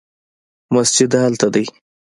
[0.75, 1.65] مسجد هلته دی